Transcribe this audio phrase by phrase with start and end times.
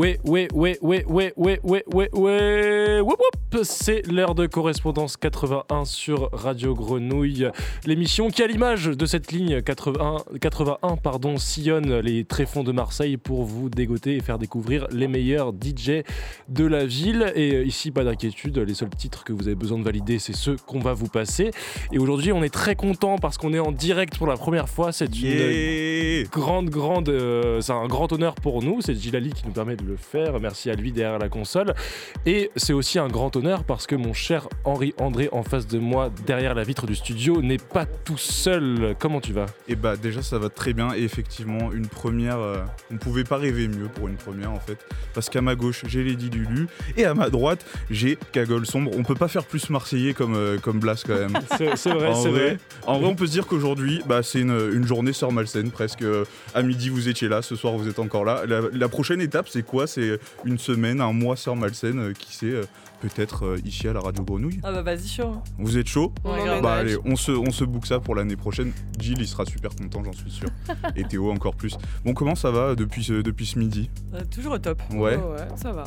[0.00, 3.00] Ouais, ouais, ouais, ouais, ouais, ouais, ouais, ouais, ouais.
[3.02, 3.49] Woup, woup.
[3.62, 7.48] C'est l'heure de correspondance 81 sur Radio Grenouille.
[7.84, 13.16] L'émission qui, à l'image de cette ligne 81, 81 pardon, sillonne les tréfonds de Marseille
[13.16, 16.04] pour vous dégoter et faire découvrir les meilleurs DJ
[16.48, 17.32] de la ville.
[17.34, 20.36] Et euh, ici, pas d'inquiétude, les seuls titres que vous avez besoin de valider, c'est
[20.36, 21.50] ceux qu'on va vous passer.
[21.90, 24.92] Et aujourd'hui, on est très content parce qu'on est en direct pour la première fois.
[24.92, 28.80] C'est une Yeah grande, grande, euh, c'est un grand honneur pour nous.
[28.80, 30.38] C'est Gilali qui nous permet de le faire.
[30.40, 31.74] Merci à lui derrière la console.
[32.26, 35.78] Et c'est aussi un grand honneur parce que mon cher Henri André en face de
[35.78, 38.94] moi, derrière la vitre du studio, n'est pas tout seul.
[38.98, 39.46] Comment tu vas?
[39.68, 42.58] Et bah déjà ça va très bien et effectivement une première, euh,
[42.90, 44.78] on ne pouvait pas rêver mieux pour une première en fait.
[45.14, 48.90] Parce qu'à ma gauche j'ai Lady Lulu et à ma droite j'ai Cagole Sombre.
[48.96, 51.32] On peut pas faire plus marseillais comme, euh, comme Blas quand même.
[51.56, 52.58] C'est vrai, c'est vrai, vrai.
[52.86, 56.02] en vrai, on peut se dire qu'aujourd'hui, bah, c'est une, une journée sœur malsaine presque.
[56.02, 58.42] Euh, À midi, vous étiez là, ce soir, vous êtes encore là.
[58.46, 59.86] La, la prochaine étape, c'est quoi?
[59.86, 62.60] C'est une semaine, un mois sœur malsaine, euh, qui sait,
[63.00, 64.60] peut-être euh, ici à la radio Grenouille.
[64.62, 65.42] Ah bah vas-y chaud.
[65.58, 68.72] Vous êtes chaud Ouais, Bah allez, on se, on se book ça pour l'année prochaine.
[68.98, 70.48] Jill, il sera super content, j'en suis sûr.
[70.96, 71.76] Et Théo encore plus.
[72.04, 73.90] Bon, comment ça va depuis ce, depuis ce midi?
[74.14, 74.82] Euh, toujours au top.
[74.92, 75.18] Ouais.
[75.22, 75.84] Oh ouais, ça va.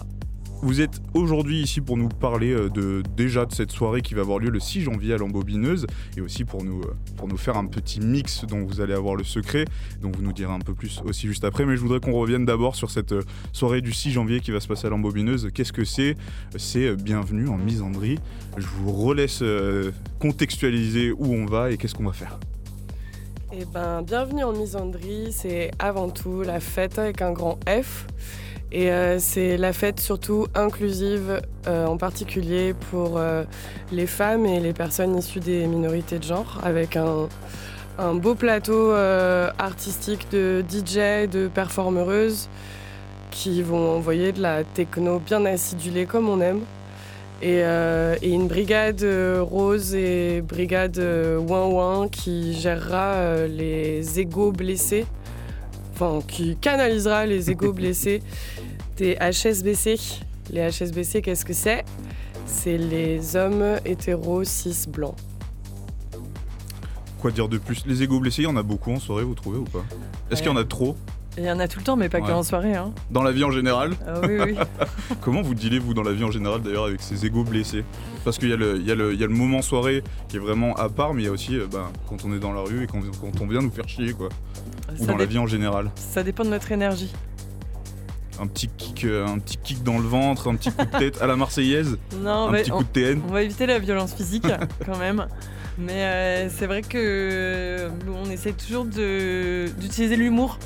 [0.64, 4.22] Vous êtes aujourd'hui ici pour nous parler euh, de, déjà de cette soirée qui va
[4.22, 7.58] avoir lieu le 6 janvier à l'embobineuse et aussi pour nous, euh, pour nous faire
[7.58, 9.66] un petit mix dont vous allez avoir le secret,
[10.02, 11.66] dont vous nous direz un peu plus aussi juste après.
[11.66, 14.62] Mais je voudrais qu'on revienne d'abord sur cette euh, soirée du 6 janvier qui va
[14.62, 15.50] se passer à l'embobineuse.
[15.54, 16.16] Qu'est-ce que c'est?
[16.56, 18.20] C'est Bienvenue en misandrie.
[18.56, 19.44] Je vous relaisse
[20.20, 22.40] contextualiser où on va et qu'est-ce qu'on va faire.
[23.52, 28.08] Eh ben, bienvenue en misandrie, c'est avant tout la fête avec un grand F.
[28.74, 33.44] Et euh, c'est la fête surtout inclusive, euh, en particulier pour euh,
[33.92, 37.30] les femmes et les personnes issues des minorités de genre, avec un,
[38.00, 38.92] un beau plateau
[39.60, 42.50] artistique de DJ, de performeuses,
[43.30, 46.62] qui vont envoyer de la techno bien acidulée comme on aime.
[47.44, 49.06] Et, et une brigade
[49.42, 55.06] rose et brigade euh, ouin ouin qui gérera les égaux blessés,
[55.94, 58.22] enfin qui canalisera les égaux blessés
[58.98, 59.98] des HSBC.
[60.52, 61.84] Les HSBC, qu'est-ce que c'est?
[62.46, 65.16] C'est les hommes hétéros cis blancs.
[67.20, 67.84] Quoi dire de plus?
[67.86, 69.84] Les égaux blessés, il y en a beaucoup en soirée, vous trouvez ou pas?
[70.30, 70.98] Est-ce qu'il y en a trop?
[71.38, 72.32] Il y en a tout le temps, mais pas que Ouais.
[72.34, 72.76] en soirée.
[72.76, 72.92] Hein.
[73.10, 73.94] Dans la vie en général?
[74.06, 74.56] Ah oui, oui.
[75.22, 77.84] Comment vous dealez vous dans la vie en général d'ailleurs avec ces égaux blessés?
[78.24, 78.86] Parce qu'il y, a le- y,
[79.20, 81.66] y a moment soirée qui est vraiment à part, mais il y a aussi euh,
[81.72, 84.14] ben, quand on est dans la rue et quand, quand on vient nous faire chier
[84.14, 84.30] quoi.
[85.00, 85.90] Ou dans la vie en général.
[85.96, 87.12] ça dépend de notre énergie.
[88.42, 91.22] Un petit kick, euh, un petit kick dans le ventre, un petit coup de tête
[91.22, 93.22] à la marseillaise, Non, un bah, petit on, coup de TN.
[93.28, 94.46] on va éviter la violence physique
[94.86, 95.28] quand même.
[95.78, 100.58] Mais euh, c'est vrai que euh, on essaie toujours d'utiliser l'humour.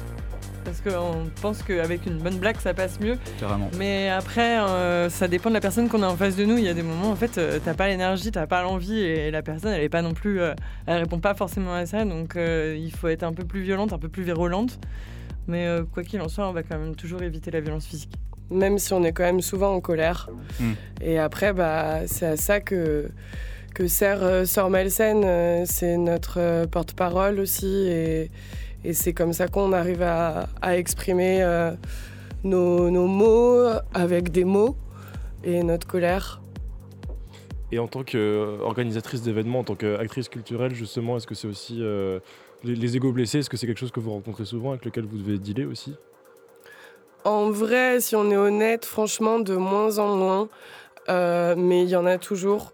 [0.66, 3.18] Parce qu'on pense qu'avec une bonne blague, ça passe mieux.
[3.40, 3.72] Carrément.
[3.78, 6.58] Mais après, euh, ça dépend de la personne qu'on a en face de nous.
[6.58, 9.32] Il y a des moments, en fait, euh, t'as pas l'énergie, t'as pas l'envie, et
[9.32, 10.54] la personne, elle est pas non plus, euh,
[10.86, 12.04] elle répond pas forcément à ça.
[12.04, 14.78] Donc, il faut être un peu plus violente, un peu plus virulente.
[15.48, 18.12] Mais euh, quoi qu'il en soit, on va quand même toujours éviter la violence physique.
[18.50, 20.30] même si on est quand même souvent en colère.
[20.60, 20.74] Hmm.
[21.02, 23.10] Et après, bah, c'est à ça que,
[23.74, 25.24] que sert euh, Sœur Malsaine.
[25.26, 27.88] euh, c'est notre euh, porte-parole aussi.
[27.90, 28.32] Et,
[28.84, 31.72] et c'est comme ça qu'on arrive à, à exprimer euh,
[32.44, 34.78] nos, nos mots avec des mots
[35.44, 36.42] et notre colère.
[37.74, 42.20] Et en tant qu'organisatrice d'événements, en tant qu'actrice culturelle, justement, est-ce que c'est aussi euh,
[42.64, 45.06] les, les égaux blessés Est-ce que c'est quelque chose que vous rencontrez souvent, avec lequel
[45.06, 45.96] vous devez dealer aussi?
[47.24, 50.50] En vrai, si on est honnête, franchement, de moins en moins.
[51.10, 52.74] Euh, mais il y en a toujours.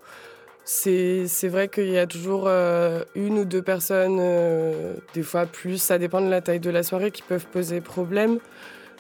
[0.66, 5.46] C'est c'est vrai qu'il y a toujours euh, une ou deux personnes, euh, des fois
[5.46, 8.40] plus, ça dépend de la taille de la soirée, qui peuvent poser problème.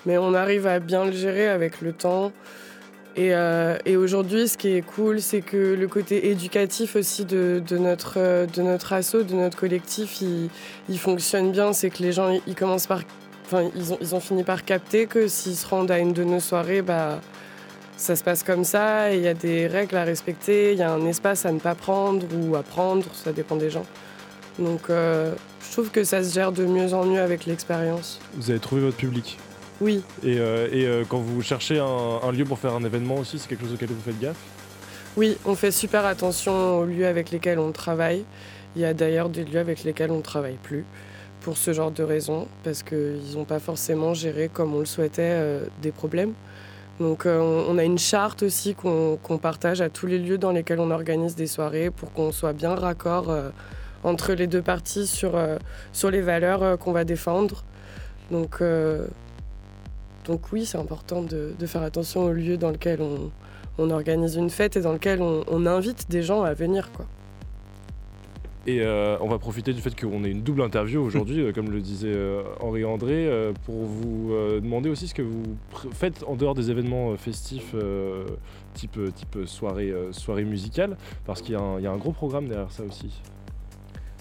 [0.05, 2.33] Mais on arrive à bien le gérer avec le temps.
[3.15, 7.61] Et, euh, et aujourd'hui, ce qui est cool, c'est que le côté éducatif aussi de,
[7.71, 11.73] notre, euh, de notre asso, de notre collectif, il, fonctionne bien.
[11.73, 13.01] C'est que les gens, ils commencent par
[13.45, 16.23] Enfin, ils ont, ils ont fini par capter que s'ils se rendent à une de
[16.23, 17.19] nos soirées, bah,
[17.97, 20.91] ça se passe comme ça, il y a des règles à respecter, il y a
[20.91, 23.85] un espace à ne pas prendre ou à prendre, ça dépend des gens.
[24.59, 25.33] Donc euh,
[25.65, 28.19] je trouve que ça se gère de mieux en mieux avec l'expérience.
[28.35, 29.37] Vous avez trouvé votre public.
[29.81, 33.15] Oui, Et, euh, et, euh, quand vous cherchez un, un lieu pour faire un événement
[33.15, 34.37] aussi, c'est quelque chose auquel vous faites gaffe?
[35.15, 38.23] Oui, on fait super attention aux lieux avec lesquels on travaille.
[38.75, 40.85] Il y a d'ailleurs des lieux avec lesquels on ne travaille plus
[41.43, 45.21] pour ce genre de raisons, parce qu'ils n'ont pas forcément géré comme on le souhaitait
[45.23, 46.33] euh, des problèmes.
[46.99, 50.79] Donc euh, on, a une charte aussi qu'on partage à tous les lieux dans lesquels
[50.79, 53.49] on organise des soirées pour qu'on soit bien raccord euh,
[54.03, 55.39] entre les deux parties sur,
[55.91, 57.63] sur les valeurs qu'on va défendre.
[58.31, 58.61] Donc
[60.25, 64.77] Donc oui, c'est important de, faire attention au lieu dans lequel on, organise une fête
[64.77, 66.91] et dans lequel on, invite des gens à venir.
[66.91, 67.05] Quoi.
[68.65, 71.69] Et euh, on va profiter du fait qu'on ait une double interview aujourd'hui, euh, comme
[71.69, 73.29] le disait euh, Henri André,
[73.65, 74.31] pour vous
[74.61, 75.57] demander aussi ce que vous
[75.91, 77.75] faites en dehors des événements festifs
[78.73, 83.21] type, type soirée, soirée musicale, parce qu'il y, a un gros programme derrière ça aussi.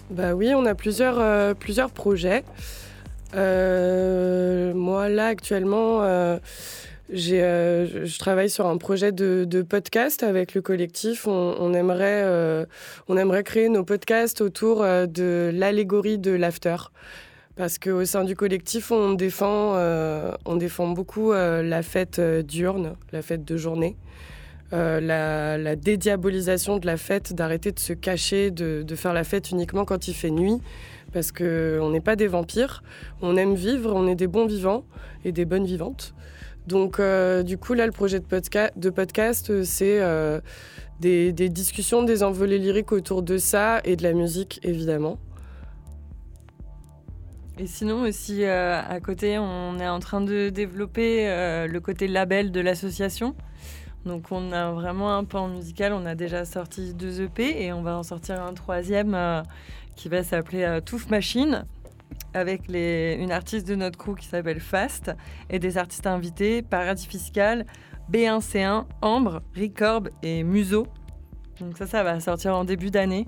[0.09, 2.43] Bah oui, on a plusieurs, plusieurs projets.
[3.33, 6.01] Moi là actuellement
[7.13, 11.27] euh, je travaille sur un projet de, podcast avec le collectif.
[11.27, 12.65] On, aimerait, euh,
[13.07, 16.75] on aimerait créer nos podcasts autour euh, de l'allégorie de l'after.
[17.55, 19.75] Parce qu'au sein du collectif, on défend,
[20.45, 23.95] on défend beaucoup la fête diurne, la fête de journée.
[24.71, 29.85] La, la, dédiabolisation de la fête, d'arrêter de se cacher, de, faire la fête uniquement
[29.85, 30.61] quand il fait nuit,
[31.13, 32.83] parce qu'on n'est pas des vampires,
[33.21, 34.83] on aime vivre, on est des bons vivants
[35.23, 36.13] et des bonnes vivantes.
[36.67, 38.25] Donc, euh, du coup, là, le projet de,
[38.89, 40.39] podcast, euh, c'est euh,
[40.99, 45.17] des, discussions, des envolées lyriques autour de ça et de la musique, évidemment.
[47.59, 51.27] Et sinon aussi, à côté, on est en train de développer
[51.67, 53.35] le côté label de l'association.
[54.05, 55.93] Donc, on a vraiment un pan musical.
[55.93, 59.13] On a déjà sorti deux EP et on va en sortir un troisième
[59.95, 61.65] qui va s'appeler Touffe Machine
[62.33, 65.11] avec les, une artiste de notre crew qui s'appelle Fast
[65.49, 67.65] et des artistes invités Paradis Fiscal,
[68.11, 70.87] B1C1, Ambre, Ricorb et Muso.
[71.59, 73.27] Donc ça, ça va sortir en début d'année.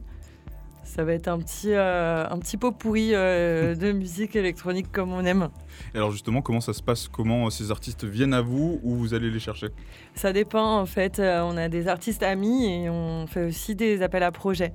[0.83, 5.13] Ça va être un petit, euh, un petit pot pourri euh, de musique électronique comme
[5.13, 5.49] on aime.
[5.93, 7.07] Et alors justement, comment ça se passe?
[7.07, 9.69] Comment ces artistes viennent à vous ou vous allez les chercher?
[10.13, 11.19] Ça dépend en fait.
[11.19, 14.73] Euh, on a des artistes amis et on fait aussi des appels à projets.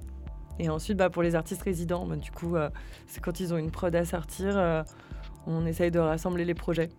[0.59, 2.69] Et ensuite, bah, pour les artistes résidents, bah, du coup, euh,
[3.07, 4.83] c'est quand ils ont une prod à sortir, euh,
[5.47, 6.91] on essaye de rassembler les projets.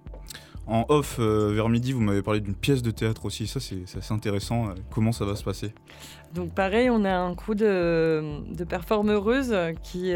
[0.68, 3.48] En off, euh, vers midi, vous m'avez parlé d'une pièce de théâtre aussi.
[3.48, 4.74] Ça, c'est assez intéressant.
[4.92, 5.74] Comment ça va se passer?
[6.34, 10.14] Donc, pareil, on a un crew de, de performeuses qui,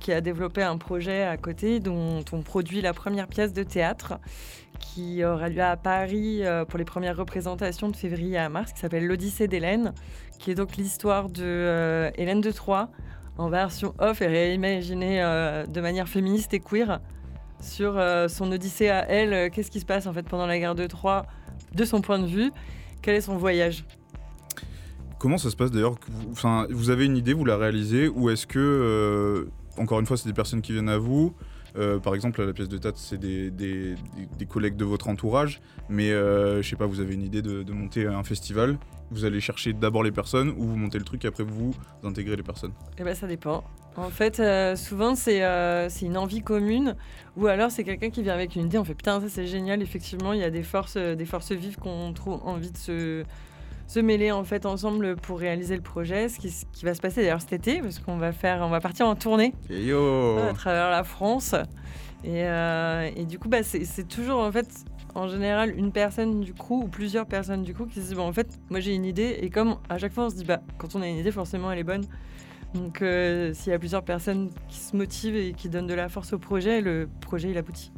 [0.00, 4.14] qui a développé un projet à côté dont on produit la première pièce de théâtre
[4.78, 9.06] qui aura lieu à Paris pour les premières représentations de février à mars, qui s'appelle
[9.06, 9.92] L'Odyssée d'Hélène,
[10.38, 12.88] qui est donc l'histoire de euh, Hélène de Troyes
[13.36, 17.00] en version off et réimaginée euh, de manière féministe et queer
[17.60, 19.50] sur euh, son odyssée à elle.
[19.50, 21.26] Qu'est-ce qui se passe en fait pendant la guerre de Troie
[21.74, 22.52] de son point de vue
[23.02, 23.84] Quel est son voyage?
[25.18, 25.96] Comment ça se passe d'ailleurs?
[26.70, 30.34] Vous avez une idée, vous la réalisez Ou est-ce que, encore une fois, c'est des
[30.34, 31.34] personnes qui viennent à vous?
[32.04, 33.96] Par exemple, la pièce de théâtre, c'est des,
[34.48, 38.22] collègues de votre entourage, mais je sais pas, vous avez une idée de monter un
[38.22, 38.78] festival?
[39.10, 41.74] Vous allez chercher d'abord les personnes ou vous montez le truc et après vous
[42.04, 43.64] intégrez les personnes Eh ben ça dépend.
[43.96, 46.94] En fait, euh, souvent euh, c'est une envie commune
[47.36, 48.78] ou alors c'est quelqu'un qui vient avec une idée.
[48.78, 49.82] On fait putain ça c'est génial.
[49.82, 53.24] Effectivement, il y a des forces, euh, des forces vives qu'on trouve envie de se,
[53.88, 56.28] se mêler en fait ensemble pour réaliser le projet.
[56.28, 58.80] Ce qui, qui va se passer d'ailleurs cet été parce qu'on va faire, on va
[58.80, 61.56] partir en tournée à travers la France.
[62.24, 64.68] Et, et du coup, bah, c'est toujours en fait
[65.14, 68.28] en général une personne du crew ou plusieurs personnes du crew qui se disent bon
[68.28, 70.60] en fait moi j'ai une idée et comme à chaque fois on se dit bah
[70.78, 72.04] quand on a une idée forcément elle est bonne.
[72.74, 76.08] Donc euh, s'il y a plusieurs personnes qui se motivent et qui donnent de la
[76.08, 77.92] force au projet le projet il aboutit.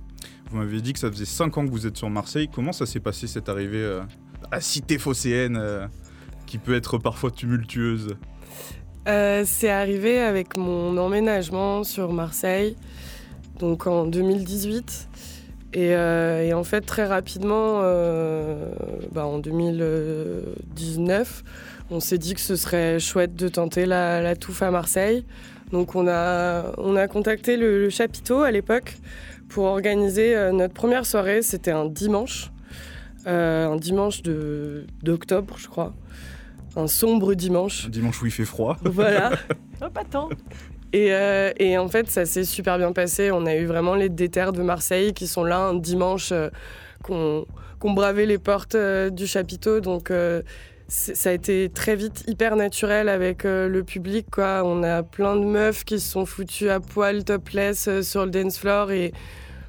[0.51, 2.49] Vous m'avez dit que ça faisait 5 ans que vous êtes sur Marseille.
[2.53, 4.03] Comment ça s'est passé cette arrivée euh,
[4.51, 5.87] à cité phocéenne euh,
[6.47, 8.17] qui peut être parfois tumultueuse?
[9.07, 12.77] C'est arrivé avec mon emménagement sur Marseille
[13.61, 15.10] donc en 2018
[15.77, 18.73] euh, et, en fait, très rapidement, euh,
[19.13, 21.45] bah, en 2019,
[21.91, 25.25] on s'est dit que ce serait chouette de tenter la, touffe à Marseille.
[25.73, 28.97] Donc on a, on a contacté le, chapiteau à l'époque
[29.49, 31.43] pour organiser euh, notre première soirée.
[31.43, 32.51] C'était un dimanche,
[33.25, 34.23] un dimanche
[35.03, 35.95] d'octobre, je crois.
[36.77, 37.87] Un sombre dimanche.
[37.87, 38.77] Un dimanche où il fait froid.
[38.85, 39.33] Voilà.
[39.83, 40.29] oh, pas tant.
[40.95, 43.31] Euh, et, en fait, ça s'est super bien passé.
[43.31, 46.49] On a eu vraiment les déterres de Marseille qui sont là un dimanche, euh,
[47.03, 47.47] qu'on
[47.83, 49.81] bravé les portes euh, du chapiteau.
[49.81, 50.13] Donc,
[50.89, 54.27] ça a été très vite hyper naturel avec le public.
[54.31, 54.63] Quoi.
[54.65, 58.59] On a plein de meufs qui se sont foutues à poil topless sur le dance
[58.59, 58.91] floor.
[58.91, 59.13] Et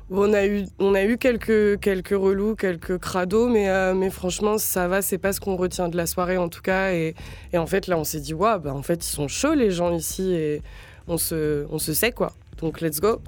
[0.09, 4.87] on a eu, on a eu quelques, quelques relous, quelques crados, mais, mais franchement, ça
[4.87, 5.03] va.
[5.03, 6.91] C'est pas ce qu'on retient de la soirée en tout cas.
[6.91, 7.13] Et,
[7.53, 9.69] et en fait, là, on s'est dit, waouh, bah, en fait, ils sont chauds les
[9.69, 10.33] gens ici.
[10.33, 10.63] Et
[11.11, 12.33] on se, on se sait quoi.
[12.59, 13.21] Donc let's go.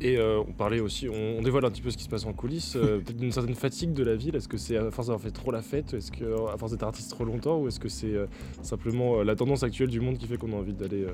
[0.00, 2.24] Et euh, on parlait aussi, on, on dévoile un petit peu ce qui se passe
[2.24, 4.36] en coulisses, euh, peut-être d'une certaine fatigue de la ville.
[4.36, 6.84] Est-ce que c'est à force d'avoir fait trop la fête Est-ce que à force d'être
[6.84, 8.26] artiste trop longtemps Ou est-ce que c'est euh,
[8.62, 11.06] simplement la tendance actuelle du monde qui fait qu'on a envie d'aller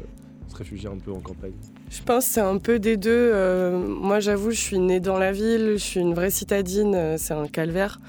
[0.48, 1.54] se réfugier un peu en campagne?
[1.88, 3.32] Je pense que c'est un peu des deux.
[3.72, 7.46] Moi, j'avoue, je suis née dans la ville, je suis une vraie citadine, c'est un
[7.46, 8.00] calvaire.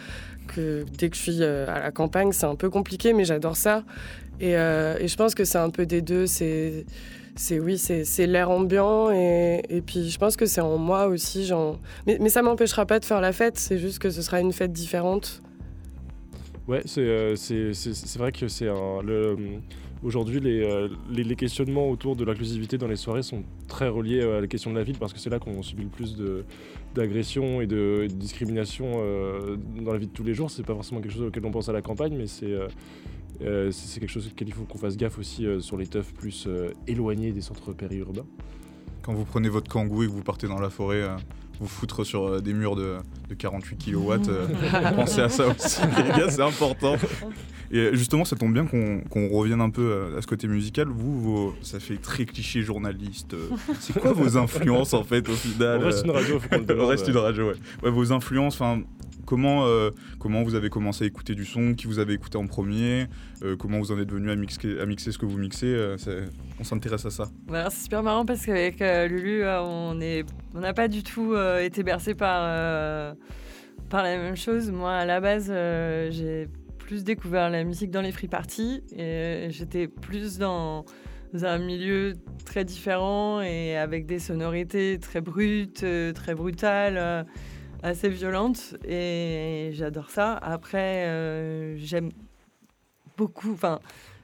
[0.47, 3.83] Que dès que je suis à la campagne, c'est un peu compliqué, mais j'adore ça.
[4.39, 6.27] Et, euh, et je pense que c'est un peu des deux.
[6.27, 6.85] C'est,
[7.51, 11.51] oui, c'est, l'air ambiant et, puis je pense que c'est en moi aussi.
[12.07, 13.57] Mais, mais ça m'empêchera pas de faire la fête.
[13.57, 15.41] C'est juste que ce sera une fête différente.
[16.67, 17.35] Ouais, c'est euh,
[18.17, 18.69] vrai que c'est
[20.03, 24.41] Aujourd'hui, les, euh, les, questionnements autour de l'inclusivité dans les soirées sont très reliés à
[24.41, 26.15] la question de la ville parce que c'est là qu'on subit le plus
[26.93, 30.51] d'agressions et de, discrimination euh, dans la vie de tous les jours.
[30.51, 32.53] C'est pas forcément quelque chose auquel on pense à la campagne, mais c'est
[33.41, 36.13] euh, c'est quelque chose auquel il faut qu'on fasse gaffe aussi euh, sur les teufs
[36.13, 38.25] plus euh, éloignés des centres périurbains.
[39.01, 41.15] Quand vous prenez votre kangou et que vous partez dans la forêt, euh,
[41.59, 42.97] vous foutre sur euh, des murs de,
[43.29, 44.47] de 48 kW, euh,
[44.95, 46.95] pensez à ça aussi, les gars, c'est important.
[47.71, 50.87] Et justement, ça tombe bien qu'on qu'on revienne un peu à ce côté musical.
[50.87, 53.35] Vous, vos- ça fait très cliché journaliste.
[53.79, 56.81] C'est quoi vos influences en fait au final On reste une radio, faut qu'on le
[56.83, 57.55] On reste une radio, ouais.
[57.83, 58.81] Ouais, vos influences, enfin,
[59.25, 62.47] comment, euh, comment vous avez commencé à écouter du son, qui vous avez écouté en
[62.47, 63.07] premier,
[63.43, 65.97] euh, comment vous en êtes venu à mixer, à mixer ce que vous mixez, euh,
[66.59, 67.29] on s'intéresse à ça.
[67.47, 72.15] Bah alors, c'est super marrant parce qu'avec Lulu, on n'a pas du tout été bercé
[72.15, 73.15] par,
[73.89, 74.71] par la même chose.
[74.71, 76.47] Moi, à la base, j'ai
[76.79, 80.85] plus découvert la musique dans les free parties et j'étais plus dans
[81.33, 82.13] un milieu
[82.45, 87.25] très différent et avec des sonorités très brutes, très brutales,
[87.85, 90.33] assez violentes et j'adore ça.
[90.37, 92.11] Après, euh, j'aime
[93.15, 93.79] beaucoup, enfin,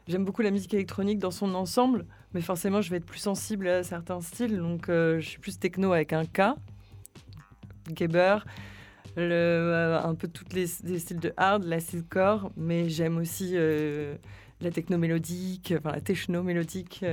[0.08, 2.06] j'aime beaucoup la musique électronique dans son ensemble.
[2.34, 4.58] Mais forcément, je vais être plus sensible à certains styles.
[4.58, 6.56] Donc, euh, je suis plus techno avec un K,
[7.96, 8.38] Geber,
[9.18, 12.51] euh, un peu toutes les, les styles de hard, l'acidcore.
[12.58, 17.06] Mais j'aime aussi la techno mélodique, enfin la techno mélodique.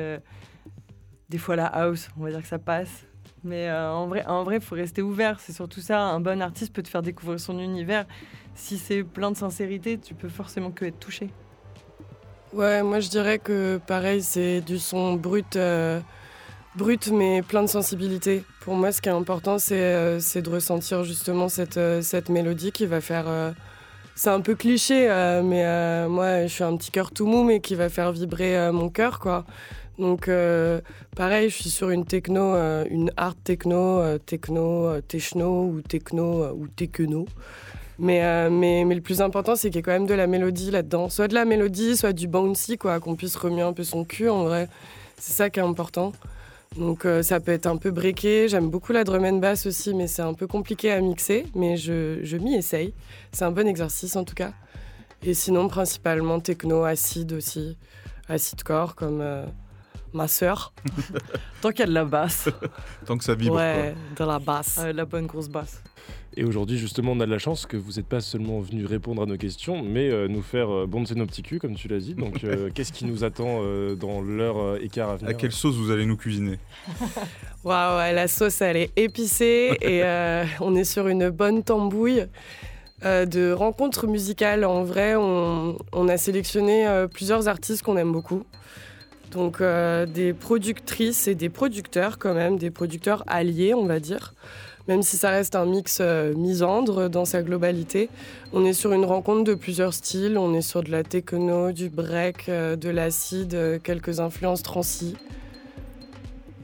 [1.28, 3.07] des fois la house, on va dire que ça passe.
[3.44, 5.38] Mais euh, en vrai, en vrai, faut rester ouvert.
[5.40, 6.00] C'est surtout ça.
[6.00, 8.06] Un bon artiste peut te faire découvrir son univers.
[8.54, 11.30] Si c'est plein de sincérité, tu peux forcément que être touché.
[12.52, 16.00] Ouais, moi je dirais que pareil, c'est du son brut, euh,
[16.76, 18.42] brut mais plein de sensibilité.
[18.62, 22.86] Pour moi, ce qui est important, c'est euh, de ressentir justement cette, cette mélodie qui
[22.86, 23.26] va faire.
[24.14, 25.08] c'est un peu cliché,
[25.44, 28.88] mais moi je suis un petit cœur tout mou, mais qui va faire vibrer mon
[28.88, 29.44] cœur, quoi.
[29.98, 30.80] Donc euh,
[31.16, 36.52] pareil, je suis sur une techno, euh, une hard techno, euh, techno, techno ou techno
[36.52, 37.26] ou techno.
[37.98, 40.70] Mais, mais, mais le plus important, c'est qu'il y ait quand même de la mélodie
[40.70, 41.08] là-dedans.
[41.08, 44.28] Soit de la mélodie, soit du bouncy, quoi, qu'on puisse remuer un peu son cul,
[44.28, 44.68] en vrai.
[45.18, 46.12] C'est ça qui est important.
[46.76, 48.48] Donc ça peut être un peu breaké.
[48.48, 51.46] J'aime beaucoup la drum and bass aussi, mais c'est un peu compliqué à mixer.
[51.56, 52.94] Mais je, je m'y essaye.
[53.32, 54.52] C'est un bon exercice, en tout cas.
[55.24, 57.76] Et sinon, principalement techno, acide aussi.
[58.28, 59.24] Acide core, comme
[60.12, 60.72] ma sœur.
[61.60, 62.48] Tant qu'il y a de la basse,
[63.06, 64.78] Tant que ça vibre, ouais, de la basse.
[64.82, 65.82] euh, de la bonne grosse basse.
[66.36, 69.22] Et aujourd'hui, justement, on a de la chance que vous n'êtes pas seulement venu répondre
[69.22, 71.98] à nos questions, mais euh, nous faire euh, bondir nos petits culs, comme tu l'as
[71.98, 72.14] dit.
[72.14, 75.50] Donc, euh, qu'est-ce qui nous attend euh, dans l'heure euh, écart à venir À quelle
[75.52, 76.60] sauce vous allez nous cuisiner?
[77.64, 82.26] Waouh, ouais, la sauce, elle est épicée et euh, on est sur une bonne tambouille
[83.04, 84.64] euh, de rencontres musicales.
[84.64, 88.44] En vrai, on, on a sélectionné euh, plusieurs artistes qu'on aime beaucoup.
[89.30, 94.34] Donc euh, des productrices et des producteurs quand même, des producteurs alliés, on va dire.
[94.86, 98.08] Même si ça reste un mix euh, misandre dans sa globalité,
[98.54, 100.38] on est sur une rencontre de plusieurs styles.
[100.38, 105.14] On est sur de la techno, du break, euh, de l'acide, quelques influences transi.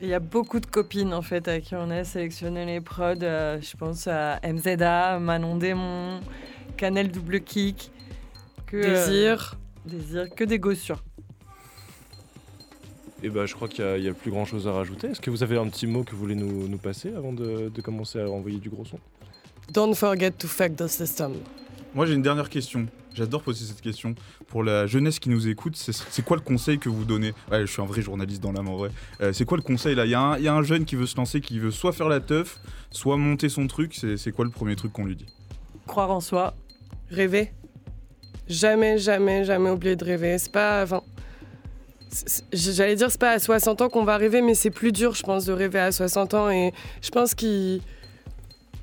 [0.00, 3.14] Il y a beaucoup de copines en fait à qui on a sélectionné les prods.
[3.20, 6.20] je pense à MZA, Manon Démon,
[6.76, 7.90] Canel Double Kick,
[8.66, 9.56] que, Désir.
[9.86, 11.02] Désir, que des gossures.
[13.24, 15.06] Et bah, je crois qu'il n'y a, plus grand chose à rajouter.
[15.06, 17.70] Est-ce que vous avez un petit mot que vous voulez nous, nous passer avant de,
[17.74, 18.98] de commencer à envoyer du gros son?
[19.72, 21.32] Don't forget to fuck the system.
[21.94, 22.86] Moi, j'ai une dernière question.
[23.14, 24.14] J'adore poser cette question.
[24.48, 27.32] Pour la jeunesse qui nous écoute, c'est quoi le conseil que vous donnez?
[27.50, 28.90] Ouais, je suis un vrai journaliste dans l'âme en vrai.
[29.22, 30.04] Euh, c'est quoi le conseil là?
[30.04, 31.70] Il y, a un- il y a un jeune qui veut se lancer, qui veut
[31.70, 33.94] soit faire la teuf, soit monter son truc.
[33.94, 35.26] C'est c'est quoi le premier truc qu'on lui dit?
[35.86, 36.52] Croire en soi.
[37.08, 37.52] Rêver.
[38.48, 40.36] Jamais, jamais, jamais oublier de rêver.
[40.36, 40.82] C'est pas.
[40.82, 41.00] Enfin.
[42.52, 45.22] J'allais dire, c'est pas à 60 ans qu'on va rêver, mais c'est plus dur, je
[45.22, 46.50] pense, de rêver à 60 ans.
[46.50, 47.80] Et je pense qu'il.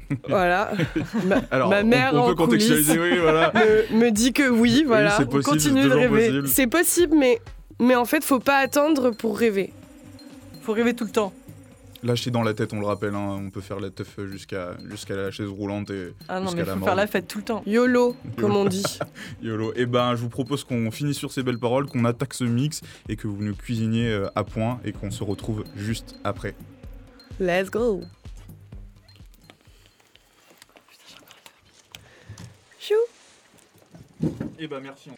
[0.28, 0.72] voilà.
[1.26, 3.54] Ma, Alors, ma on- mère on, peut contextualiser, oui, voilà.
[3.92, 5.12] me, me dit que oui, voilà.
[5.12, 6.42] possible, Continue de rêver.
[6.48, 7.40] C'est possible, mais,
[7.80, 9.72] mais en fait, faut pas attendre pour rêver.
[10.64, 11.34] Faut rêver tout le temps.
[12.04, 13.14] Lâcher dans la tête, on le rappelle.
[13.16, 16.64] hein, on peut faire la teuf jusqu'à jusqu'à la chaise roulante et Ah non, mais
[16.64, 16.88] la faut mort.
[16.88, 17.64] faire la fête tout le temps.
[17.66, 18.84] YOLO, comme on dit.
[19.42, 19.74] YOLO.
[19.76, 22.82] Et ben, je vous propose qu'on finisse sur ces belles paroles, qu'on attaque ce mix
[23.10, 26.56] et que vous nous cuisiniez euh, à point et qu'on se retrouve juste après.
[27.40, 28.02] Let's go.
[32.80, 32.96] Chou.
[34.60, 35.10] Et ben, merci.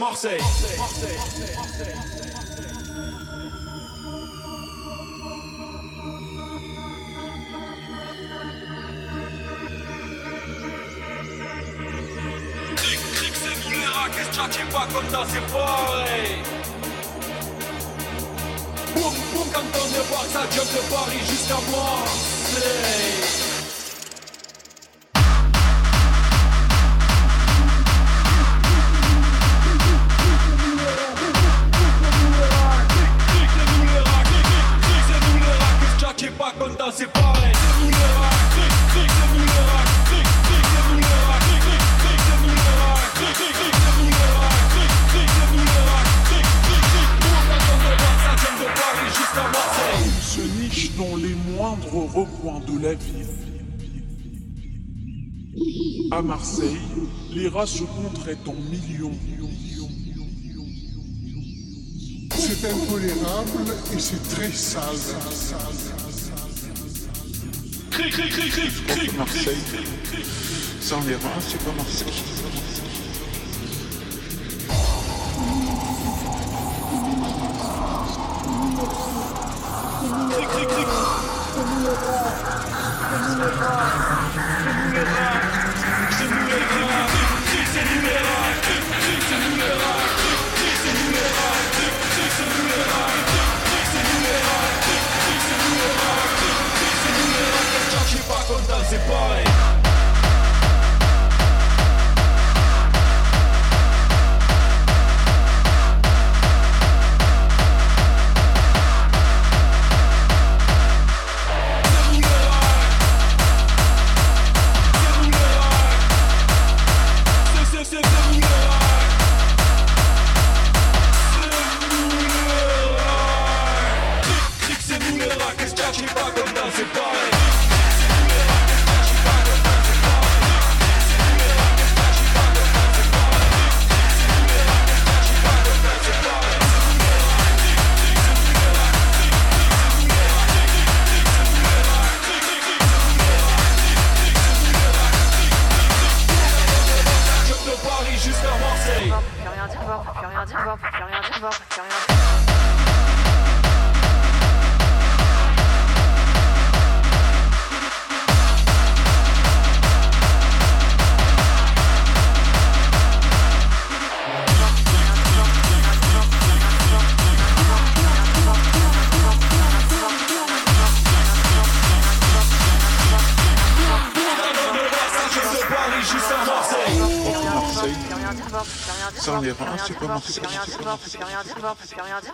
[0.00, 0.40] Marseille.
[13.62, 16.38] Nous les rats, qu'est-ce que pas comme ça, c'est pareil.
[18.94, 23.39] Boum, boum, quand on débarque, ça jump de Paris jusqu'à Marseille.
[57.32, 59.18] Les rats se compteraient en millions.
[62.36, 64.84] C'est intolérable et c'est très sale.
[67.90, 69.56] Cric, cric, cric, cric, cric, Marseille,
[70.80, 72.59] sans les rats, c'est pas Marseille.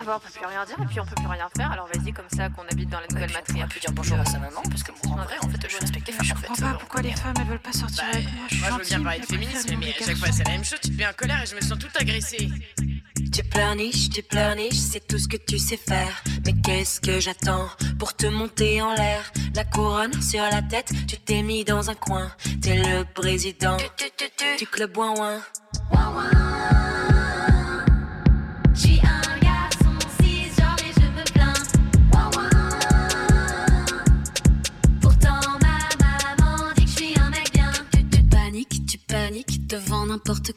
[0.03, 2.49] Voir, plus rien dire, et puis on peut plus rien faire, alors vas-y, comme ça
[2.49, 3.71] qu'on habite dans la nouvelle matriarche.
[3.71, 6.07] On peut dire bonjour à sa maman, parce que en vrai, en fait, je respecte
[6.07, 6.25] les femmes.
[6.25, 8.45] Je comprends pas euh, pourquoi les femmes elles veulent pas sortir avec moi.
[8.49, 10.51] Je suis Moi, je veux bien parler de féminisme, mais à chaque fois, c'est la
[10.51, 10.79] même chose.
[10.81, 12.49] Tu te mets en colère et je me sens toute agressée.
[13.33, 16.23] Tu pleurniches, tu pleurniches, c'est tout ce que tu sais faire.
[16.45, 17.67] Mais qu'est-ce que j'attends
[17.99, 21.95] pour te monter en l'air La couronne sur la tête, tu t'es mis dans un
[21.95, 22.31] coin.
[22.61, 23.77] T'es le président
[24.57, 25.41] du club ouin ouin.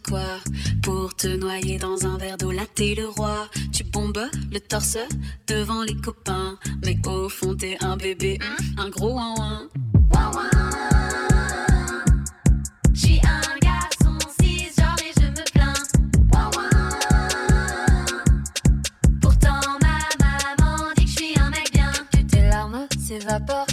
[0.08, 0.20] Quoi.
[0.82, 3.48] Pour te noyer dans un verre d'eau, là t'es le roi.
[3.72, 4.98] Tu bombes le torse
[5.46, 6.58] devant les copains.
[6.84, 8.38] Mais au fond t'es un bébé,
[8.78, 9.68] un gros ouin ouin.
[10.12, 10.89] Ouin, ouin.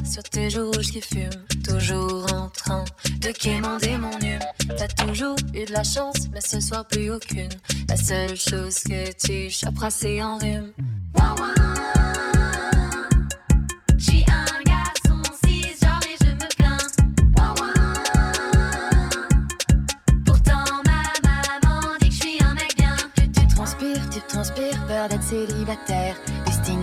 [0.03, 2.83] Sur tes joues rouges qui qui fume, toujours en train
[3.21, 4.39] de quémander mon hume.
[4.77, 7.51] T'as toujours eu de la chance, mais ce soir plus aucune.
[7.87, 10.71] La seule chose que tu choperas, c'est en rhume.
[13.97, 16.77] J'suis un garçon cisgenre et je me plains.
[20.25, 22.95] Pourtant ma maman dit que j'suis un mec bien.
[23.35, 26.15] Tu transpires, tu transpires, peur d'être célibataire.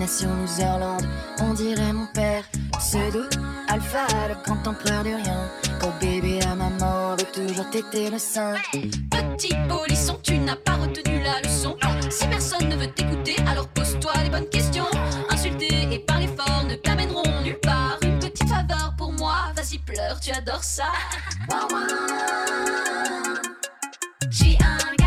[0.05, 1.03] Destination Loserland,
[1.41, 2.45] on dirait mon père.
[2.79, 3.23] Pseudo,
[3.69, 5.49] alpha, le grand empereur du rien.
[5.81, 8.55] Quand bébé à maman veut toujours téter le sein.
[8.71, 11.75] Petit polisson, tu n'as pas retenu la leçon.
[12.11, 14.85] Si personne ne veut t'écouter, alors pose-toi les bonnes questions.
[15.31, 17.97] Insulter et parler fort ne t'amèneront nulle part.
[18.03, 20.93] Une petite faveur pour moi, vas-y pleure, tu adores ça.
[24.31, 25.04] J'suis un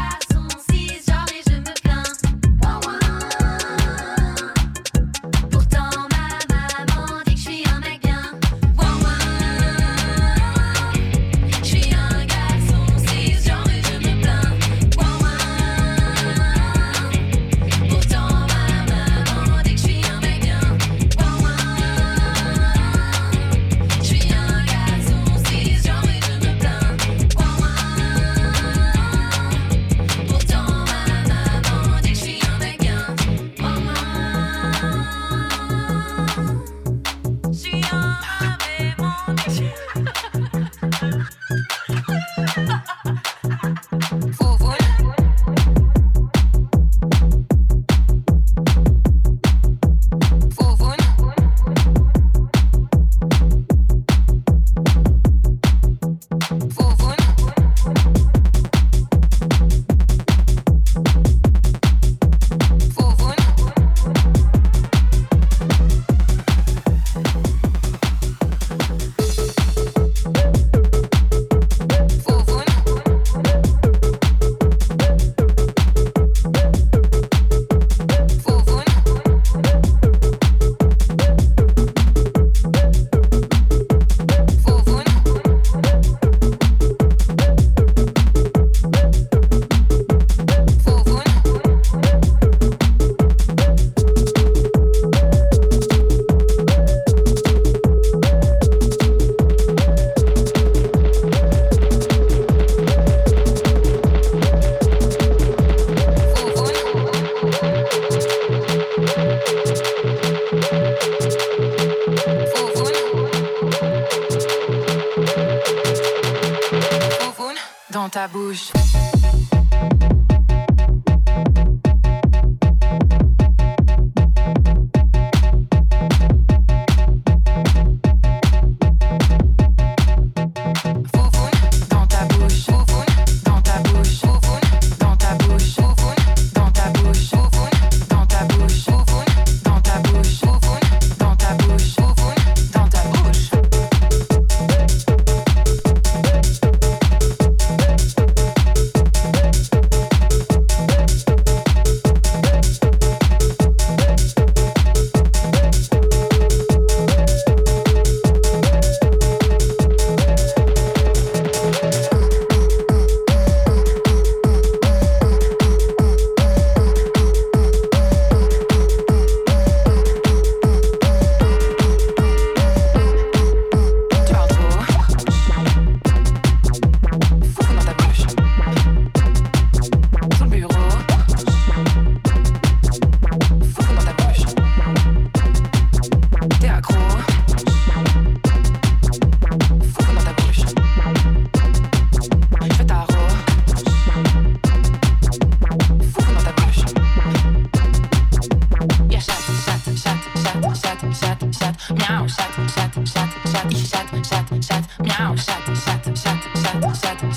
[203.87, 207.36] shut, shut, shut, meow, shut, shut, shut, shut, shut.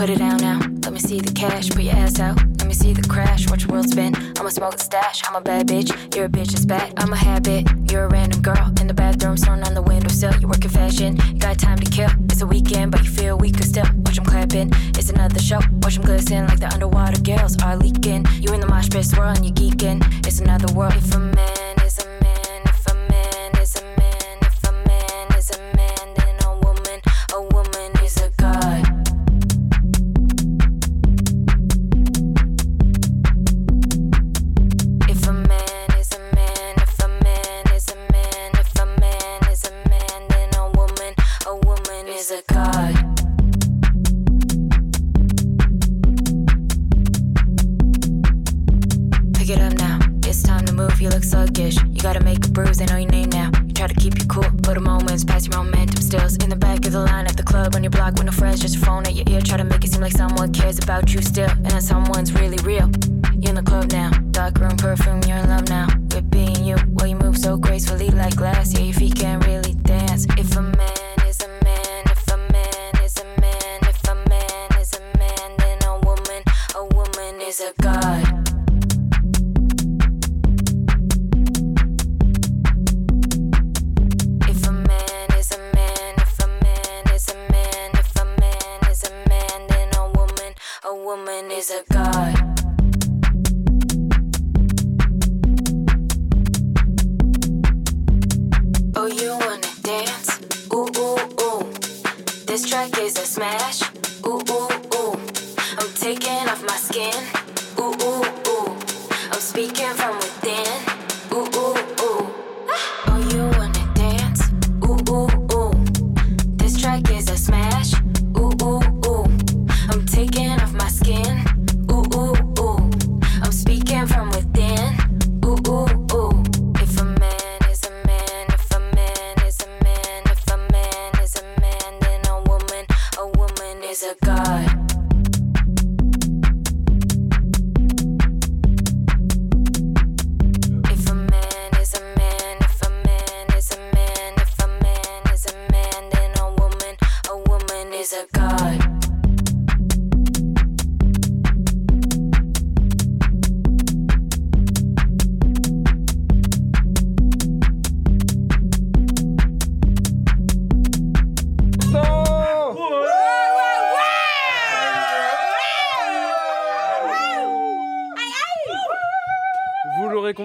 [0.00, 0.58] Put it down now.
[0.82, 1.68] Let me see the cash.
[1.68, 2.38] Put your ass out.
[2.56, 3.50] Let me see the crash.
[3.50, 4.14] Watch your world spin.
[4.38, 5.22] I'ma smoke the stash.
[5.28, 5.90] I'm a bad bitch.
[6.16, 6.94] You're a bitch it's bad.
[6.96, 7.68] I'm a habit.
[7.92, 10.32] You're a random girl in the bathroom, snoring on the windowsill.
[10.40, 11.18] You work in fashion.
[11.34, 12.08] You got time to kill.
[12.30, 13.84] It's a weekend, but you feel weaker still.
[14.06, 14.70] Watch 'em clapping.
[14.96, 15.60] It's another show.
[15.82, 18.24] Watch 'em glisten like the underwater girls are leaking.
[18.40, 20.00] You in the mosh pit swirling, you geeking.
[20.26, 20.94] It's another world.
[20.94, 21.18] If a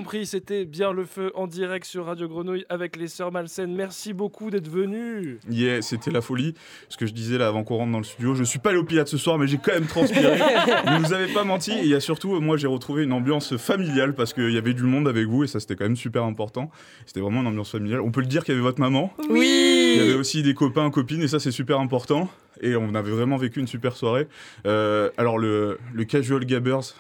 [0.06, 3.73] compris, c'était bien le feu en direct sur Radio Grenouille avec les Sœurs Malsaines.
[3.73, 5.40] Merci beaucoup d'être venus.
[5.49, 6.53] Yeah, c'était la folie.
[6.90, 8.77] Ce que je disais là avant qu'on rentre dans le studio, je suis pas allé
[8.77, 10.38] au Pilates ce soir, mais j'ai quand même transpiré.
[10.86, 11.72] vous nous avez pas menti.
[11.72, 14.76] Et il y a surtout, moi, j'ai retrouvé une ambiance familiale parce qu'il y avait
[14.76, 16.69] du monde avec vous et ça, c'était quand même super important.
[17.07, 18.02] C'était vraiment une ambiance familiale.
[18.02, 19.11] On peut le dire qu'il y avait votre maman.
[19.32, 19.94] Oui.
[19.95, 22.30] Il y avait aussi des copains, copines et ça, c'est super important.
[22.61, 24.27] Et on avait vraiment vécu une super soirée.
[24.68, 26.94] Euh, alors, le, le Casual Gabbers,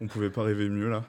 [0.00, 1.04] on pouvait pas rêver mieux là.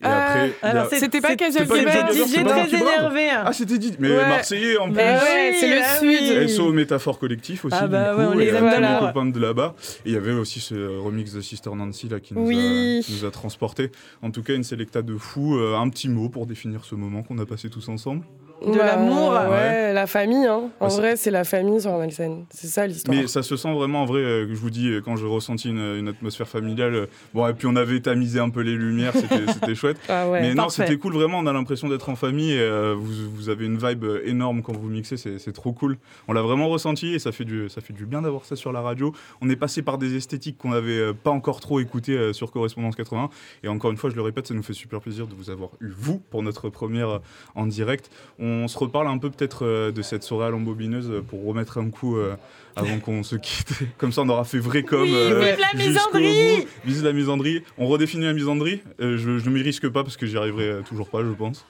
[0.00, 3.30] Et Euh, après, c'était pas Casual Gabbers, DJ très énervé.
[3.32, 4.28] Ah, c'était dit, mais Ouais.
[4.28, 4.94] Marseillais en plus.
[4.94, 6.38] Mais ouais, c'est le ah Sud.
[6.38, 6.48] oui.
[6.48, 9.26] SO Métaphore Collectif aussi, Ah du bah coup, ouais, on les et aime les copains
[9.26, 9.74] de là-bas.
[10.06, 13.00] Et il y avait aussi ce remix de Sister Nancy là, qui, nous Oui.
[13.00, 13.90] a, qui nous a transportés.
[14.22, 15.56] En tout cas, une sélecta de fou.
[15.58, 18.22] Euh, un petit mot pour définir ce moment qu'on a passé tous ensemble.
[18.66, 19.30] De l'amour.
[19.32, 19.92] Ouais, Ouais.
[19.92, 20.46] la famille.
[20.46, 20.70] Hein.
[20.80, 22.44] En Ouais, c'est- vrai, c'est la famille sur Malsaine.
[22.50, 23.16] C'est ça l'histoire.
[23.16, 25.26] Mais ça se sent vraiment en vrai, euh, que je vous dis, euh, quand j'ai
[25.26, 26.94] ressenti une, une atmosphère familiale.
[26.94, 29.98] euh, bon, et puis on avait tamisé un peu les lumières, c'était chouette.
[30.08, 30.40] Ah ouais.
[30.40, 32.52] Mais non, c'était cool, vraiment, on a l'impression d'être en famille.
[32.52, 35.96] Et, euh, vous, vous avez une vibe euh, énorme quand vous mixez, c'est trop cool.
[36.26, 38.72] On l'a vraiment ressenti et ça fait du, ça fait du bien d'avoir ça sur
[38.72, 39.12] la radio.
[39.40, 42.50] On est passé par des esthétiques qu'on n'avait euh, pas encore trop écoutées euh, sur
[42.50, 43.30] Correspondance 80.
[43.62, 45.70] Et encore une fois, je le répète, ça nous fait super plaisir de vous avoir
[45.80, 47.18] eu, vous, pour notre première euh,
[47.54, 48.10] en direct.
[48.38, 51.78] On se reparle un peu peut-être euh, de cette soirée à l'embobineuse euh, pour remettre
[51.78, 52.34] un coup euh,
[52.76, 53.72] avant qu'on se quitte.
[53.98, 55.02] Comme ça, on aura fait vrai comme.
[55.02, 56.66] Oui, euh, vive la misandrie.
[56.84, 57.62] Vive la misandrie.
[57.76, 58.82] On redéfinit la misandrie.
[59.00, 61.64] Euh, je ne m'y risque pas parce que j'y arriverai toujours pas, je pense.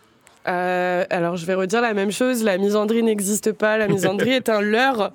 [0.47, 2.43] Euh, alors, je vais redire la même chose.
[2.43, 3.77] La misandrie n'existe pas.
[3.77, 5.13] La misandrie est un leurre.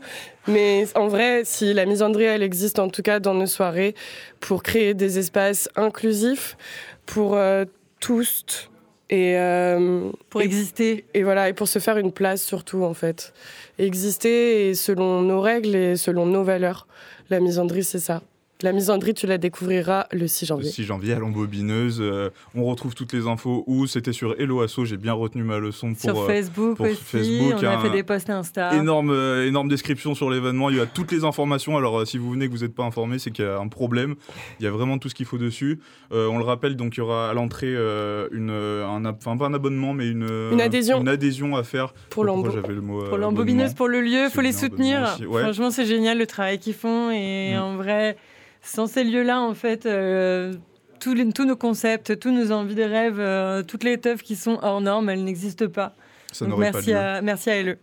[0.48, 3.96] Mais en vrai, si la misandrie, elle existe en tout cas dans nos soirées
[4.40, 6.58] pour créer des espaces inclusifs
[7.06, 7.66] pour euh,
[8.00, 8.70] tous
[9.14, 11.06] et euh, Pour et- exister.
[11.14, 13.34] Et voilà, et pour se faire une place surtout en fait.
[13.78, 16.88] Exister et selon nos règles et selon nos valeurs.
[17.30, 18.22] La misandrie, c'est ça.
[18.64, 20.72] La misandrie, tu la découvriras le 6 Le janvier.
[20.72, 21.98] 6 janvier à l'embobineuse.
[22.02, 24.86] Euh, on retrouve toutes les infos où c'était sur Hello Asso.
[24.86, 27.80] J'ai bien retenu ma leçon pour Sur euh, Facebook pour aussi, Facebook, on a un-
[27.80, 28.74] fait des posts Insta.
[28.74, 30.70] Énorme, euh, énorme description sur l'événement.
[30.70, 31.76] Il y a toutes les informations.
[31.78, 33.68] Alors, euh, si vous venez que vous n'êtes pas informé, c'est qu'il y a un
[33.68, 34.16] problème.
[34.62, 35.82] Il y a vraiment tout ce qu'il faut dessus.
[36.14, 39.48] Euh, on le rappelle, donc il y aura à l'entrée euh, une, un, enfin pas
[39.48, 41.02] un abonnement, mais une, Une adhésion.
[41.02, 41.94] une adhésion à faire.
[42.10, 42.32] Pour le.
[42.32, 43.76] Pour l'embobineuse, abonnement.
[43.76, 45.18] pour le lieu, C'est faut les soutenir.
[45.28, 45.42] Ouais.
[45.42, 47.12] Franchement, c'est génial le travail qu'ils font.
[47.12, 47.60] Et Mm.
[47.60, 48.16] en vrai,
[48.64, 50.54] sans ces lieux-là, en fait, euh,
[51.00, 54.36] tous, les- tous nos concepts, tous nos envies des rêves, euh, toutes les teufs qui
[54.36, 55.96] sont hors normes, elles n'existent pas.
[56.32, 56.96] Ça Donc pas merci lieu.
[56.98, 57.78] à, merci à LE.